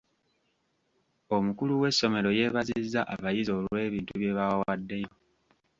[1.35, 5.11] Omukulu w'essomero yeebazizza abayizi olw'ebintu bye baawaddeyo.